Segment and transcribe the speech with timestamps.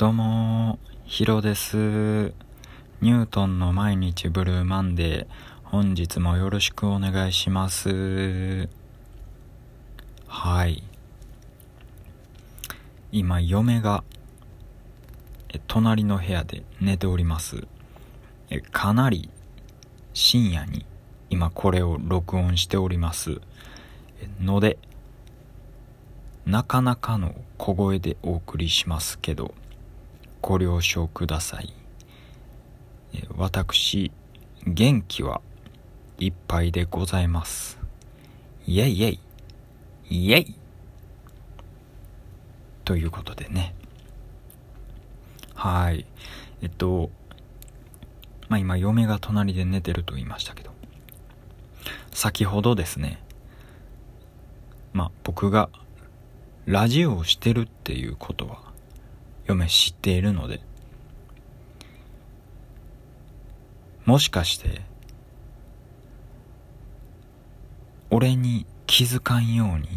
[0.00, 1.76] どうも、ヒロです。
[1.76, 5.26] ニュートンの毎日ブルーマンデー、
[5.62, 8.70] 本日もよろしくお願いします。
[10.26, 10.82] はい。
[13.12, 14.02] 今、嫁が、
[15.66, 17.66] 隣の部屋で寝ております。
[18.72, 19.28] かなり
[20.14, 20.86] 深夜に
[21.28, 23.42] 今これを録音しております。
[24.40, 24.78] ので、
[26.46, 29.52] なかなかの小声でお送りしますけど、
[30.42, 31.72] ご了承ください。
[33.36, 34.12] 私、
[34.66, 35.40] 元気は
[36.18, 37.78] いっぱいでございます。
[38.66, 39.10] イェイイェ
[40.10, 40.54] イイェイ
[42.84, 43.74] ということでね。
[45.54, 46.06] はい。
[46.62, 47.10] えっと、
[48.48, 50.70] まあ今、嫁が隣で寝てると言いましたけど、
[52.12, 53.22] 先ほどですね、
[54.92, 55.70] まあ僕が
[56.66, 58.69] ラジオをしてるっていうことは、
[59.50, 60.60] 嫁知っているので、
[64.04, 64.82] もしかして、
[68.10, 69.88] 俺に気づかんように、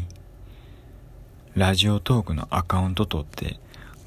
[1.56, 3.60] ラジオトークのアカウント取って、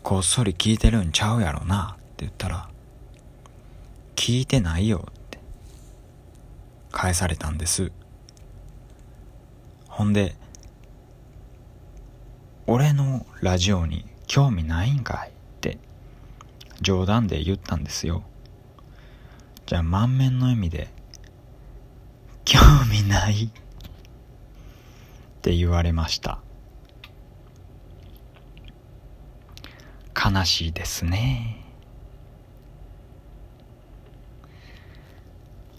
[0.03, 2.69] こっそり聞いてるんちゃうやろなって言ったら、
[4.16, 5.38] 聞いてないよって
[6.91, 7.92] 返されたんです。
[9.88, 10.34] ほんで、
[12.66, 15.35] 俺のラジオに興味ないんかい？
[16.86, 18.22] 冗談で言ったんですよ。
[19.66, 20.88] じゃあ満面の笑みで
[22.44, 22.60] 興
[22.92, 23.50] 味ないっ
[25.42, 26.38] て言われました。
[30.14, 31.64] 悲しいですね。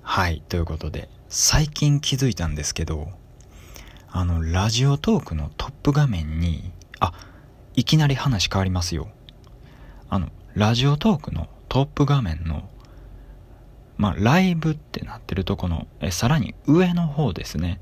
[0.02, 3.08] はい、ということで、最近気づいたんですけど、
[4.10, 6.70] あの、ラジオトークのトップ画面に、
[7.00, 7.14] あ、
[7.76, 9.08] いきなり話変わりますよ。
[10.10, 12.68] あの、ラジオトークのトップ画面の、
[13.96, 17.80] まあ、ライブってなってるとこの、え、さらに上の方ですね。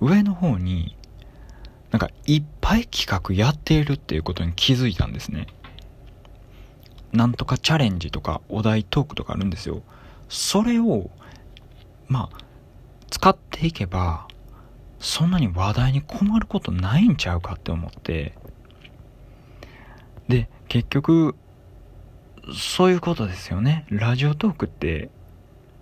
[0.00, 0.96] 上の方に、
[1.90, 5.48] なんかいっぱい企画やっているっていうことに気づいたんですね。
[7.12, 9.82] なんとかチャレンジとかお題トークとかあるんですよ。
[10.30, 11.10] それを、
[12.08, 12.38] まあ、
[13.10, 14.26] 使っていけば、
[15.00, 18.34] そんなに話題に困ることないんちゃうかって思って
[20.28, 21.34] で結局
[22.54, 25.10] そういうことですよねラジオトークって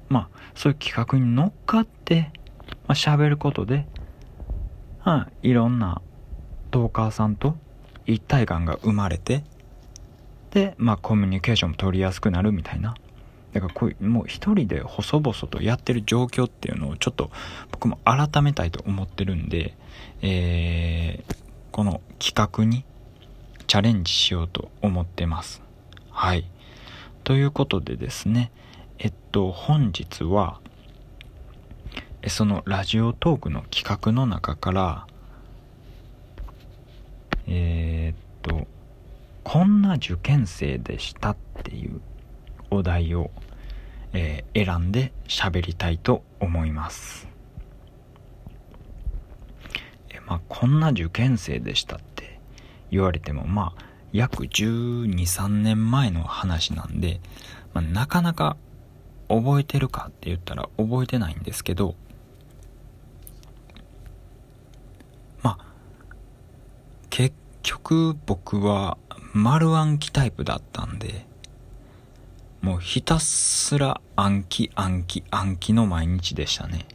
[0.08, 2.32] まあそういう企画に乗っかって
[2.88, 3.86] まあ、喋ることで、
[5.00, 6.00] はい、いろんな
[6.70, 7.56] トーカーさんと
[8.06, 9.44] 一体感が生まれて
[10.50, 12.94] でまあコミュニケーションも取りやすくなるみたいな
[13.52, 17.30] だからこういうもう一人で細々とやってる状況っていうのをちょっと
[17.70, 19.74] 僕も改めたいと思ってるんで、
[20.22, 21.36] えー、
[21.70, 22.84] この企画に
[23.66, 25.62] チャレンジしようと思ってます。
[26.10, 26.50] はい。
[27.28, 28.50] ということでですね、
[28.98, 30.62] えっと、本日は、
[32.26, 35.06] そのラジオトークの企画の中から、
[37.46, 38.66] えー、っと、
[39.44, 42.00] こんな受験生でしたっていう
[42.70, 43.30] お題を、
[44.14, 47.28] えー、選んで喋りたいと思います。
[50.08, 52.40] えまあ、こんな受験生でしたって
[52.90, 57.20] 言われても、まあ、約12、3年前の話なんで、
[57.74, 58.56] まあ、なかなか
[59.28, 61.94] 覚えてるかって言ったら覚えてないんですけど、
[65.42, 65.64] まあ、
[67.10, 68.96] 結局僕は
[69.34, 71.26] 丸暗記タイプだったんで、
[72.62, 76.86] もうひたすら暗記暗記暗記の毎日でしたね。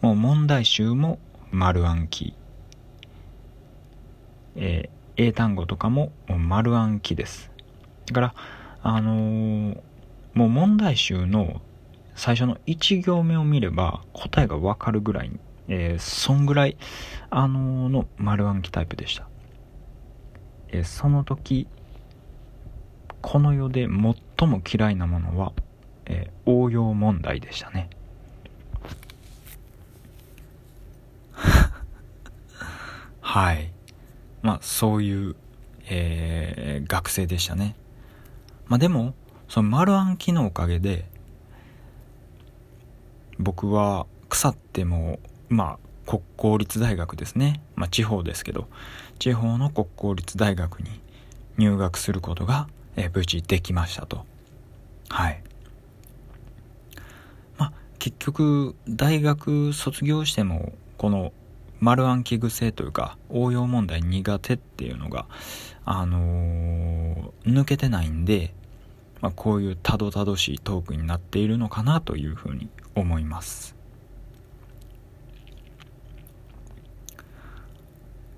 [0.00, 1.18] もう問題集も
[1.50, 2.34] 丸暗記。
[4.56, 7.50] えー、英単語とかも丸暗記です。
[8.06, 8.34] だから、
[8.82, 9.80] あのー、
[10.34, 11.60] もう問題集の
[12.14, 15.32] 最初の1行目を見れば答えがわかるぐらい、
[15.68, 16.76] えー、そんぐらい、
[17.30, 19.28] あのー、の丸暗記タイプでした。
[20.68, 21.66] え、その時、
[23.22, 23.88] この世で
[24.38, 25.52] 最も嫌いなものは、
[26.06, 27.90] え、応用問題でしたね。
[33.20, 33.75] はい。
[34.46, 35.36] まあ、そういう、
[35.88, 37.74] えー、学生でしたね。
[38.66, 39.14] まあでも、
[39.48, 41.04] その丸暗記のおかげで、
[43.38, 47.60] 僕は腐っても、まあ、国公立大学ですね。
[47.74, 48.68] まあ、地方ですけど、
[49.18, 51.00] 地方の国公立大学に
[51.58, 54.24] 入学することがえー、無事できましたと。
[55.08, 55.42] はい。
[57.58, 61.32] まあ、結局、大学卒業しても、この
[61.80, 65.26] 丸暗記癖というか、応用問題苦手っていうのが、
[65.84, 68.54] あのー、抜けてないんで、
[69.20, 73.76] まあ、こういうたどたどしいトークになっているのかなというふうに思います。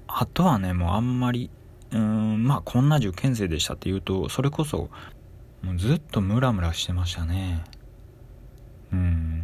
[0.06, 1.48] あとはねもうあんまり
[1.92, 4.90] うんまあこんな受験生でしたっていうとそれこそ
[5.62, 7.64] もうずっとムラムラしてましたね。
[8.92, 9.37] うん。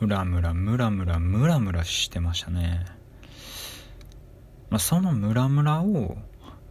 [0.00, 2.86] ムラムラムラムラムラムラしてましたね。
[4.70, 6.16] まあ、そのムラムラを、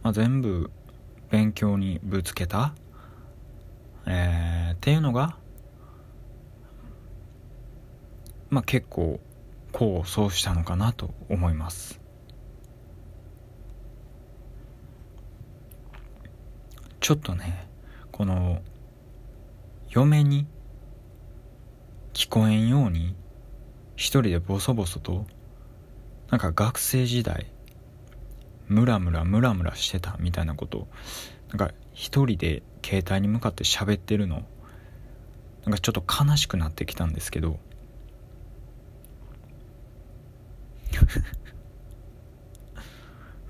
[0.02, 0.72] まあ、全部
[1.30, 2.74] 勉強にぶつけた、
[4.04, 5.36] えー、っていうのが、
[8.48, 9.20] まあ、結構
[9.72, 12.00] 功を奏したのかなと思います。
[16.98, 17.68] ちょっとね
[18.10, 18.60] この
[19.88, 20.46] 嫁に
[22.12, 23.14] 聞こえんように
[24.00, 25.26] 一人でボソボソと
[26.30, 27.52] なんか学生時代
[28.66, 30.88] ムラムラムラムラしてたみたいなこと
[31.50, 34.42] なんか一人で携帯に向かって喋ってるの
[35.66, 37.58] なんかちょっと悲しくなってきたんですけど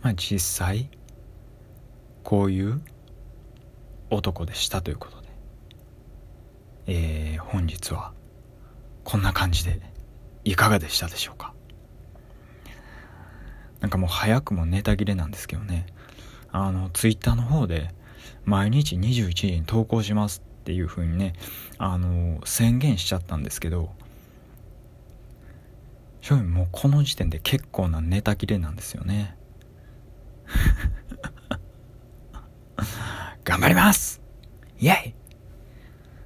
[0.02, 0.91] まあ実際
[2.25, 2.82] こういう
[4.11, 5.29] 男でしたということで
[6.88, 8.12] えー、本日は
[9.05, 9.90] こんな感じで。
[10.50, 11.55] いかがでしたでしょうか？
[13.81, 15.87] なんかもう早くもネタ切れなんですけどね。
[16.50, 17.94] あのツイッターの方で
[18.44, 21.35] 毎日21時に投稿しますっていう風にね
[21.79, 23.91] あの宣言しちゃったんですけど
[26.20, 29.37] 正味もうこの時点で結構なネタ切れなんですよね。
[33.44, 34.20] 頑張ります！
[34.81, 35.14] イエイ！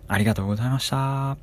[0.09, 1.37] ありがとうございました。